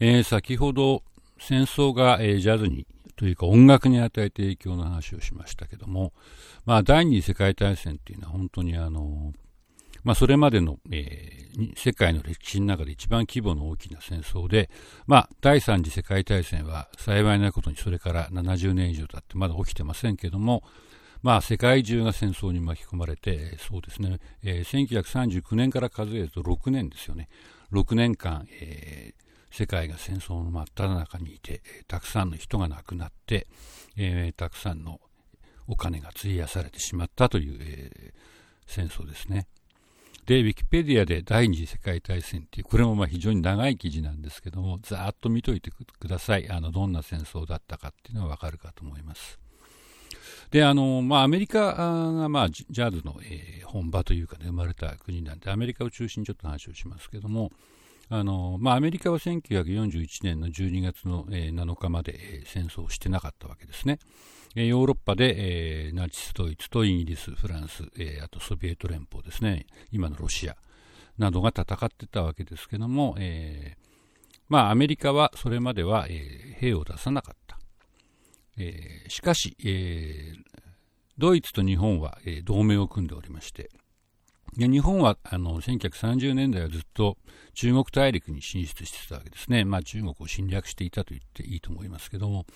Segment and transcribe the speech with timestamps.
[0.00, 1.02] えー、先ほど
[1.38, 6.14] 戦争が、えー、ジャズにというか音楽に与えて影響の話をしましたけども、
[6.64, 9.34] まあ、第二次世界大戦っていうのは本当にあの、
[10.02, 14.70] まあ、それまでの、えー、世界の歴史の中で一番規模の大きな戦争で、
[15.06, 20.62] まあ、第三次世界大戦は幸いなことにそれから70年以上経ってまだ起きてませんけども、
[21.22, 27.28] まあ、世界中が戦争に巻き込まれて、そうですね、えー、1939年から数えると6年ですよね。
[27.72, 33.46] 6年間、えー、世界が戦争の真っ只中にいて、たくさんの人が亡くなって、
[33.96, 35.00] えー、たくさんの
[35.66, 38.12] お金が費やされてしまったという、えー、
[38.66, 39.46] 戦争ですね。
[40.26, 46.48] で、ウィキペディアで第二次世界大戦っていう、これもまあ非常に長い記事なんですけども、ざーっと見といてください。
[46.48, 49.40] あの、どんな戦争だったかっていうのはわかるかと思います。
[50.50, 57.50] で、あの、まあ、アメリカが、まあ、ジャズの、えー、本場というかね、生まれた国なんで、アメリカを中心にちょっと話をしますけども、
[58.12, 64.00] あの、まあ、アメリカは1941年の12月の、えー、7日まで、戦争をしてなかったわけですね。
[64.56, 70.56] えー、ヨーロッパで、えー、ナチスドイツとイギリス、フランス、えー、あとソビエト連邦ですね、今のロシア
[71.18, 73.90] などが戦ってたわけですけども、えー、
[74.48, 77.60] まあ、アメリカはそれまでは、えー、兵を出さなかった。
[78.58, 80.40] えー、しかし、えー、
[81.16, 83.70] ドイツと日本は、えー、同盟を組んでおりまして、
[84.56, 87.16] で日本はあの1930年代はずっと
[87.54, 92.46] 中国大陸に進出してたわけですね、まあ、中国を侵略していたと言っていいと思いますけども、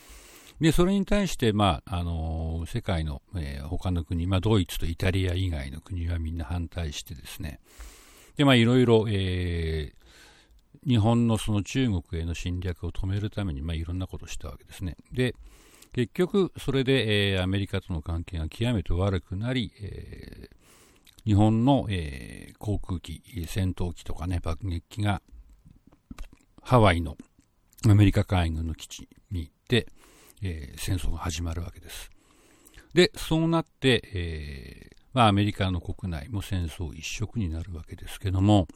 [0.60, 7.60] でそれに対して、まああの世界の、えー、他の国、まあ、ドイツとイタリア以外の国はみんな反対してですね、
[8.36, 9.92] でまあ、いろいろ、え、
[10.86, 14.96] 日本のその中国への侵略を止めるために、まあ、いろんなことをしたわけですね。
[15.12, 15.34] で
[15.92, 20.63] 結局、それで、えー、アメリカとの関係が極めて悪くなり、えー、
[21.26, 25.22] 日本の、えー、航空機、戦闘機とかね、爆撃機が
[26.62, 27.16] ハワイの
[27.86, 29.86] アメリカ海軍の基地に行って、
[30.42, 32.10] えー、戦争が始まるわけです。
[32.92, 38.66] で、そうなって、えーまあ、アメリカの国内も戦争一色になるわけですけども、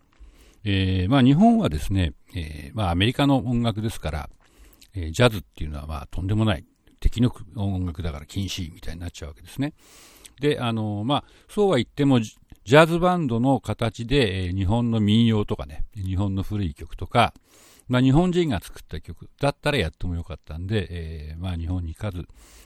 [0.65, 4.31] えーまあ、日本はですね、えまあ、アメリカの音楽ですから、
[4.95, 6.65] え、ジャズっていうのはまあとんでもない
[7.01, 9.75] 敵の音楽だから禁止みたいになっちゃうわけですね。
[10.41, 17.33] で、あの、まあ、そうは言っても、ジャズバンドの形で、えー、日本の民謡とかね、日本の古い曲とか、
[17.89, 22.19] まあ、日本人が作った曲だったらやってもよかったんで、えー、まあ、日本に数、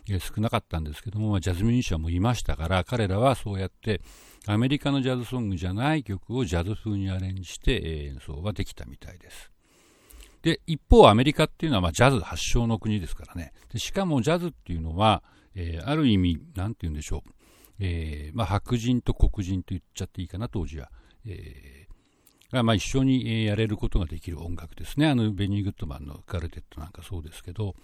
[0.08, 4.00] えー、少なかったんですけども、まあ、ジャズミュージシャンもいましたから、彼らはそうやって
[4.46, 9.52] アメリカのジャズソングじゃない曲をジャズ風にアレンジして、え演奏はできたみたいです。
[10.42, 13.52] で、一方アメリカっていうのはまあジャズ発祥の国ですからね。
[13.72, 15.22] でしかもジャズっていうのは、
[15.54, 17.30] え、ある意味、なんて言うんでしょう。
[17.84, 20.90] えー、まあ白人と黒人と言っちゃっていいかな、当時は。
[21.26, 25.08] えー、がまあ一緒にやれることができる音楽ですね。
[25.08, 27.74] あのベニー・グッドマンのカルテットなんかそうですけど、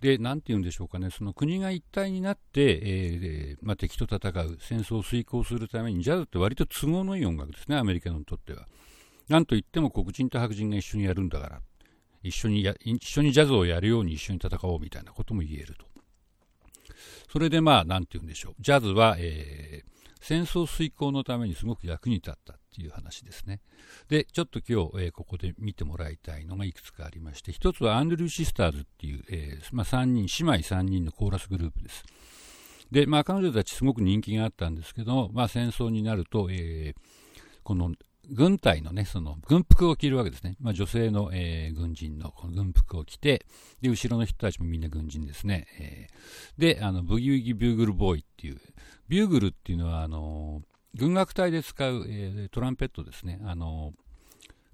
[0.00, 8.66] で、なんて言うんでしょうかね、その国が一体になって、えーまあ、敵と戦う、戦争を遂行するために、ジャズって割と都合のいい音楽ですね、アメリカにとっては。
[9.28, 11.62] なんといっても黒人と白人が一緒にやるんだから。
[12.22, 15.86] 一緒にや一緒にジャズをやるように一緒に戦おうみたいなことも言えると。
[17.30, 18.54] それでまあ、なんて言うんでしょう。
[18.60, 23.60] ジャズは、えー、戦争遂行のためにすごく役に立ったっていう話ですね。
[24.08, 32.04] で、ちょっと今日、えー、ここで見てもらいたいのがいくつかありまして、一つはアンドリュー・シスターズっていう、えー、まあ、3人、姉妹3人のコーラスグループです。
[32.90, 36.94] で、まあ、彼女たちすごく人気があったんですけど、まあ、戦争になると、えー、
[37.62, 37.92] この
[38.30, 40.56] 軍隊のね、その軍服を着るわけですね。
[40.60, 43.46] まあ、女性の、えー、軍人のこの軍服を着て、
[43.80, 45.66] で、後ろの人たちもみんな軍人ですね。
[45.78, 48.60] えー、で、あの、ブギウギビューグルボーイっていう、
[49.08, 50.62] ビューグルっていうのは、あの、
[50.94, 53.40] 軍楽隊で使う、え、トランペットですね。
[53.44, 53.92] あの、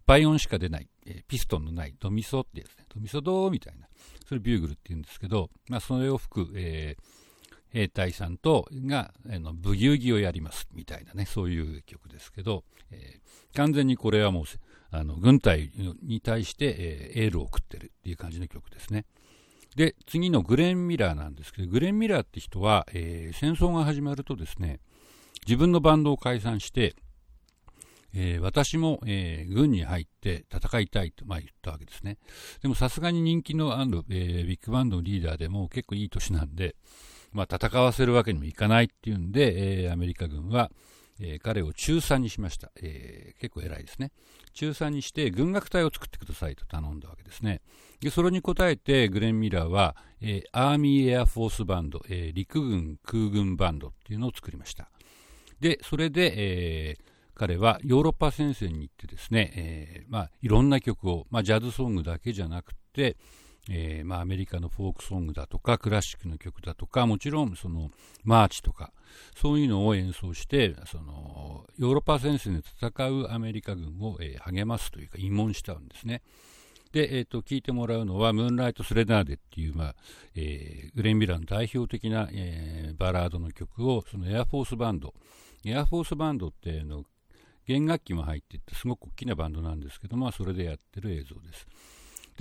[0.07, 2.87] 倍音しか出ない、え、ピストンのないドミソってやつね。
[2.95, 3.87] ドミソドーみたいな。
[4.27, 7.03] それビューグルって言うんですけど、まあ、それを吹く、えー、
[7.73, 14.45] 兵隊さんとが、あの、ブギウギをやりますみたいなね、そういう曲ですけど、えー、完全にこれはもう、
[14.91, 15.71] あの、軍隊
[16.03, 19.07] に対して、えー、エールを送ってるっていう感じの曲ですね。
[19.75, 24.81] で、次のグレン・ミラーなんですけど、グレン・ミラーって人は、えー、戦争が始まるとですね、
[25.47, 26.95] 自分のバンドを解散して、
[28.15, 32.19] えー、私も、えー、軍に入って戦いたいと、まあ、言ったわけですね。
[32.61, 36.77] でもさすがに人気のある、え、ビッグバンドのリーダーでも結構いい年なんで、
[37.33, 40.71] まあ、戦わせるわけにもいかないっていうんで、えー、アメリカ軍は、
[41.21, 44.13] えー、彼を中佐にしました、えー、結構偉いですね。
[44.55, 47.63] 中佐にして軍楽隊を作ってくださいと頼んだわけですね。
[48.01, 54.91] で、それに応えてグレン・ミラーは、えー、アーミー・エアフォースバンド、えー、陸軍空軍バンドっていうのを作りました。
[55.61, 63.17] で、それで、えー、彼はヨーロッパ戦線に行ってですね、えー、まあ、いろんな曲を、まあ、ジャズソングだけじゃなくて、
[63.71, 67.91] えー、まあ、アメリカのフォークソングだとかクラシックの曲だとかもちろんその
[68.25, 68.93] マーチとか
[69.37, 76.23] そういうのを演奏してそのヨーロッパ戦線で戦うアメリカ軍を、えー、励ますというか慰問したんですね。
[76.93, 79.95] で、えーと、聞いてもらうのは「ムーンライト・スレナーデ」っていう、まあ
[80.35, 85.15] えー、グレン・ミラーの代表的な、えー、バラードの曲をその Air Force Band
[85.65, 87.05] Air Force Band っての
[87.67, 91.67] 弦楽器も入っていてすごく大きなバンドなんですけどもそれでやってる映像です。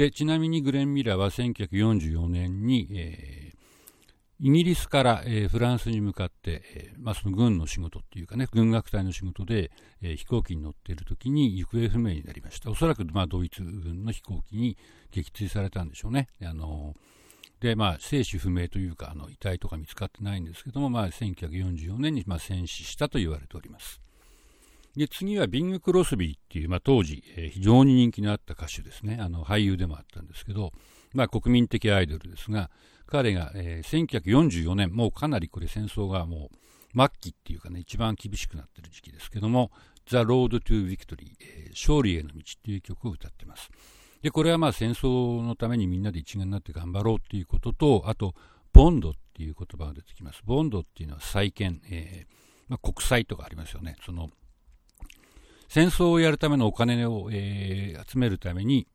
[0.02, 9.70] でちなみにグレン・ミラーは1944年に、えー、イギリスから、えー、フランスに向かって、えーまあ、その軍の仕事っていうかね軍楽隊の仕事で、
[10.02, 12.72] えー、飛行機に乗っている時に行方不明になりました。
[12.72, 14.76] おそらく、まあ、ドイツ軍の飛行機に
[15.12, 16.30] 撃墜されたんでしょうね。
[16.44, 16.96] あの
[17.60, 24.01] でまあ、生死不明というかあの遺体とか見つかってないんですけども、まあ、1944年に、まあ、戦死したと言われております。
[24.96, 29.18] で次はビング・クロスビーっていう、まあ、当時、えー、非常に人気のあった歌手ですね。
[29.22, 30.72] あの俳優でもあったんですけど、
[31.14, 32.70] まあ、国民的アイドルですが
[33.08, 36.58] 彼が、えー、1944年もうかなりこれ戦争がもう
[36.98, 39.72] 末期っていうかね一番厳しくなってる時期ですけども
[40.08, 43.70] 「The Road to Victory、えー、勝利への道」っていう曲を歌ってます。
[44.22, 48.36] でこれはまあ戦争のためにみんなで一丸になって頑張ろうっていうこととあと
[48.74, 50.42] ボンドっていう言葉が出てきます。
[50.46, 52.36] ボンドっていうのは債権、えー
[52.68, 53.96] まあ、国債とかありますよね。
[54.06, 54.30] その
[55.74, 58.90] 戦争をやるためのお金を、えー、集めるために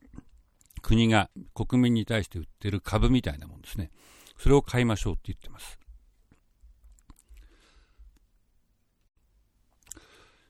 [0.82, 3.90] 国が国民に対して売ってる株みたいなもんですね。
[4.36, 5.80] それを買いましょうって言ってます。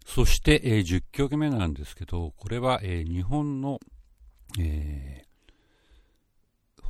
[0.05, 3.79] そして、えー、10曲目なんですけど、これは、えー、日本の、
[4.59, 5.27] え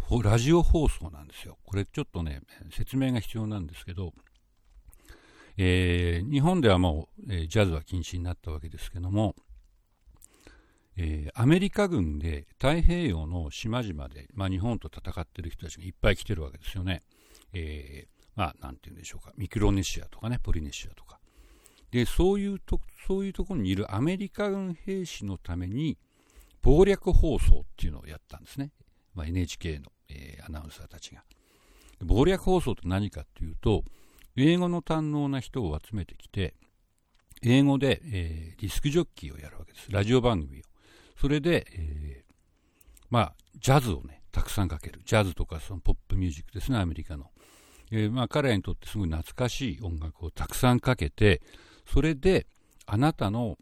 [0.09, 1.59] ー、ラジオ放送なんですよ。
[1.67, 2.41] これちょっとね、
[2.71, 4.15] 説明が必要なんですけど、
[5.59, 9.35] えー、日本ではもう、えー、ジャズは禁止になったわけですけども、
[10.97, 17.03] えー、アメリカ軍で太平洋の島々で、まあ、日本と戦ってる人たちがいっぱい来てるわけですよね。
[17.53, 19.33] えー、まあ、なんて言うんでしょうか。
[19.37, 21.19] ミクロネシアとかね、ポリネシアとか。
[21.91, 25.99] で、そういうと、そういうところにいるアメリカ軍兵士のために、
[26.63, 28.73] 謀略放送っていうのをやったんですね。
[29.15, 31.23] まあ、NHK の、えー、アナウンサーたちが。
[32.07, 33.85] 謀略放送って何かっていうと、
[34.37, 36.55] 英語の堪能な人を集めてきて、
[37.43, 39.91] 英語で、えー、ディスクジョッキーをやるわけです。
[39.91, 40.63] ラジオ番組を。
[41.21, 42.35] それで、えー、
[43.11, 45.01] まあ、ジャズをね、たくさんかける。
[45.05, 47.31] ジャズとかそのポップミュージックですね、アメリカの。
[47.91, 51.41] えー、まあ、彼らにとってすごい懐かしい音楽をたくさんかけて、
[51.87, 52.47] それで、
[52.87, 53.57] あなたの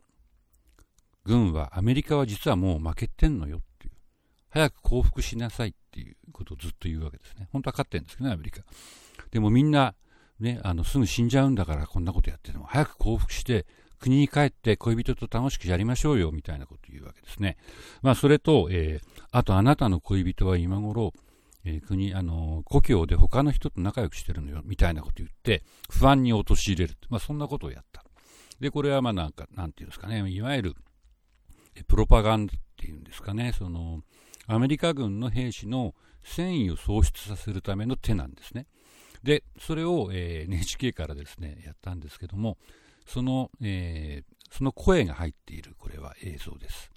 [1.24, 3.92] 軍は、アメリカは実はもう負けてんのよっていう。
[4.50, 7.48] 早く降伏しなさいっていうことをずっと言うわけですね。
[7.52, 8.62] 本当は勝ってるんですけどね、アメリカ。
[9.30, 9.94] でもみんな、
[10.40, 13.66] ね、あのすぐ死んじゃうんだからこんなことやってても早く降伏して
[14.00, 17.56] 国に帰って恋人と楽しくやりましょうよみたいなことを言うわけですね。
[18.02, 21.14] まあ、それと、えー、あとあなたの恋人は今頃、
[21.64, 26.96] えー、国、あの故郷で他の人と仲良くしてるのよみたいなことを言って不安に陥れる。
[27.08, 28.04] まあ、そんなことをやった。
[28.60, 30.74] で、これはまあなんか、なんていうんですかね、いわゆる
[31.88, 34.02] プロパガンダっていうんですかね、その
[34.46, 38.66] アメリカ軍の兵士の戦意を喪失させるための手なんですね。
[39.24, 42.58] で、それを、えー、NHK からですね、やったんですけども、
[43.06, 46.90] その、えー、その声が入っている、これは映像です。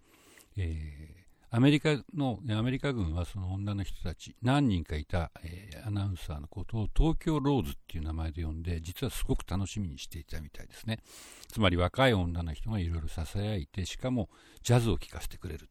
[0.58, 11.00] えーアメリカの、アメリカ軍はその女の人たち、何人かいた、えー、アナウンサーのことを東京ローズっていう名前で呼んで、実はすごく楽しみにしていたみたいですね。
[11.48, 14.30] つまり若い女の人がいろいろ囁いて、しかも
[14.62, 15.70] ジャズを聴かせてくれる。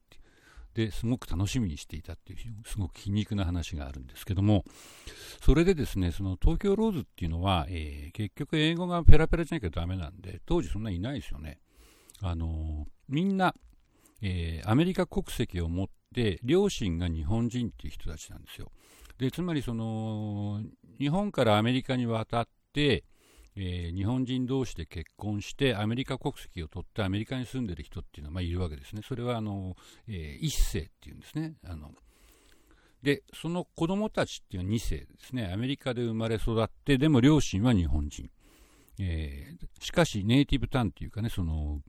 [0.76, 4.62] ですごく楽しみにしていたっていうすごく皮肉な話があるんですけども
[5.42, 11.60] それでですねその東京ローズっていうのは、えー、結局英語がペラペラじゃなきゃダメなんで当時そんなにいないですよね。
[12.20, 13.54] あのみんな、
[14.20, 18.70] えー、アメリカ国籍を持って両親が日本人っていう人たちなんですよ。
[19.18, 20.62] でつまりその
[20.98, 23.04] 日本からアメリカに渡って
[23.56, 29.02] えー、日本人同士で結婚してアメリカ国籍を取ってアメリカに住んでる人っていうのは、まあ、いるわけですね。
[29.06, 29.76] それはあの、
[30.08, 31.54] えー、一世っていうんですね。
[31.64, 31.90] あの
[33.02, 35.50] で、その子供たちっていうのは2世ですね。
[35.52, 38.30] アメリカで生まれ育って、でも両親は日本人。
[38.98, 41.80] えー、しかしネイティブタンっていうかね、その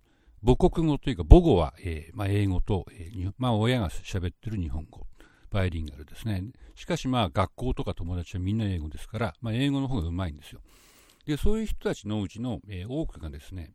[0.45, 5.07] 母国語というか母語は、えーまあ、英語と、えーまあ、親が喋ってる日本語。
[5.49, 6.43] バイリンガルですね。
[6.75, 10.61] しかしまあ学校とか友達はみんな英語ですから、まあ、英語の方がうまいんですよ。
[11.27, 13.73] でそういう人たちのうちの、えー、多くがですね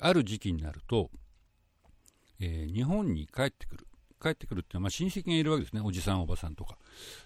[0.00, 1.08] ある時期になると、
[2.40, 3.86] えー、日本に帰ってくる
[4.20, 6.76] 帰ってくるっていうのは、まあ、親戚がいるわけですね、おじさん、おばさんとか。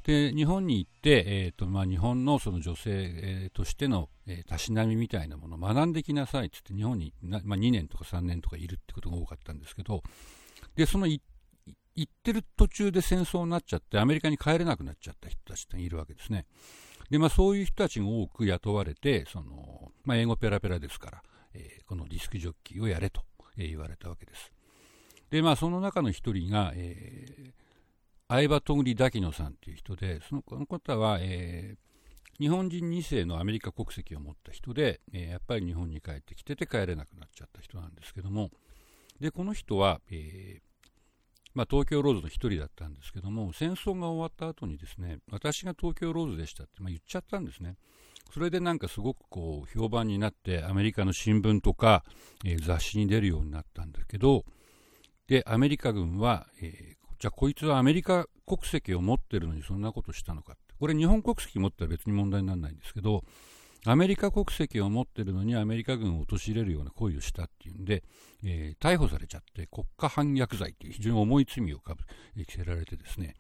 [0.05, 10.05] で、日本に行って、えーとまあ、日本のその女性、えー、としての、えー、たしなみみたいなものを学んできなさいって言って、日本にな、まあ、2年とか3年とかいるってことが多かったんですけど、
[10.77, 11.21] で、その行
[12.01, 16.47] ってる途中で戦争になっちゃって、アメリカに帰れなくなっちゃった人たちっているわけですね。
[17.11, 21.23] で、まあ、そういう人たちが多く雇われて、その、まあ、英語ペラペラですから、
[21.55, 23.23] えー、このディスクジョッキーをやれと、
[23.57, 24.53] え、言われたわけです。
[25.31, 27.53] で、まあ、その中の一人が、えー、
[28.29, 38.51] 相葉とぐりだきのさんという人で、そのこの方は、えー、日本人2世のアメリカ国籍を持った人で、えー、やっぱり日本に帰ってきてて帰れなくなっちゃった人なんですけども、
[39.21, 40.74] で、この人は、えー、
[41.55, 47.77] まあ、東京ローズの一人だったんですけども、戦争が終わった後にですね、私が東京ローズでしたって、まあ、言っちゃったんですね。
[48.33, 52.03] それでなんかすごくこう評判になってアメリカの新聞とか、
[52.45, 54.45] えー、雑誌に出るようになったんだけど
[55.29, 56.71] でアメリカ軍は、えー、
[57.21, 63.23] じゃあこいつはアメリカ国籍を持ってるのにそんなことしたのかってこれ日本国籍持ったら別に問題にならないんですけど
[63.87, 68.03] アメリカ国籍を持ってるのにアメリカ軍を陥れるような行為をしたっていうんで、
[68.43, 72.05] えー、逮捕されちゃって国家反逆罪っていう非常に重い罪をかぶ
[72.45, 73.35] 着せられてですね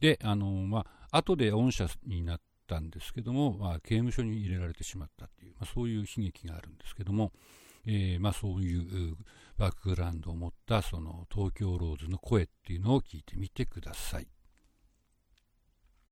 [0.00, 7.32] であのまあ後で恩赦になったんですけども、まあ、刑務所に入れられてしまったっていう、まあ、そういう悲劇があるんですけども、
[7.86, 9.16] えー、まあ、そういう
[9.56, 14.28] バックグラウンドを持ったその東京ローズの声っていうのを聞いてみてください。